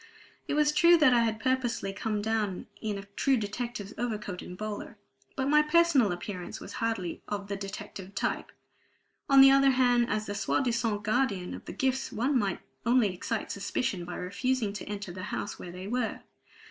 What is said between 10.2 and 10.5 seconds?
the